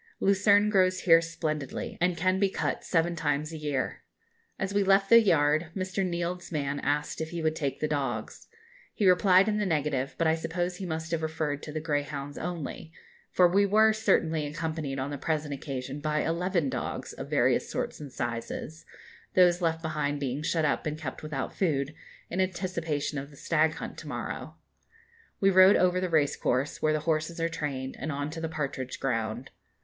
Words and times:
Lucerne 0.19 0.71
grows 0.71 1.01
here 1.01 1.21
splendidly, 1.21 1.95
and 2.01 2.17
can 2.17 2.39
be 2.39 2.49
cut 2.49 2.83
seven 2.83 3.15
times 3.15 3.51
a 3.53 3.57
year. 3.57 4.01
As 4.57 4.73
we 4.73 4.83
left 4.83 5.11
the 5.11 5.21
yard, 5.21 5.67
Mr. 5.75 6.03
Nield's 6.03 6.51
man 6.51 6.79
asked 6.79 7.21
if 7.21 7.29
he 7.29 7.43
would 7.43 7.55
take 7.55 7.79
the 7.79 7.87
dogs. 7.87 8.47
He 8.95 9.07
replied 9.07 9.47
in 9.47 9.59
the 9.59 9.65
negative; 9.67 10.15
but 10.17 10.25
I 10.25 10.33
suppose 10.33 10.77
he 10.77 10.87
must 10.87 11.11
have 11.11 11.21
referred 11.21 11.61
to 11.61 11.71
the 11.71 11.79
greyhounds 11.79 12.39
only, 12.39 12.91
for 13.29 13.47
we 13.47 13.63
were 13.67 13.93
certainly 13.93 14.47
accompanied 14.47 14.97
on 14.97 15.11
the 15.11 15.19
present 15.19 15.53
occasion 15.53 15.99
by 16.01 16.21
eleven 16.23 16.67
dogs 16.67 17.13
of 17.13 17.29
various 17.29 17.69
sorts 17.69 17.99
and 17.99 18.11
sizes, 18.11 18.87
those 19.35 19.61
left 19.61 19.83
behind 19.83 20.19
being 20.19 20.41
shut 20.41 20.65
up 20.65 20.87
and 20.87 20.97
kept 20.97 21.21
without 21.21 21.53
food, 21.55 21.93
in 22.27 22.41
anticipation 22.41 23.19
of 23.19 23.29
the 23.29 23.37
stag 23.37 23.75
hunt 23.75 23.99
to 23.99 24.07
morrow. 24.07 24.55
We 25.39 25.51
rode 25.51 25.75
over 25.75 26.01
the 26.01 26.09
race 26.09 26.35
course, 26.35 26.81
where 26.81 26.91
the 26.91 27.01
horses 27.01 27.39
are 27.39 27.47
trained, 27.49 27.95
and 27.99 28.11
on 28.11 28.31
to 28.31 28.41
the 28.41 28.49
partridge 28.49 28.99
ground. 28.99 29.51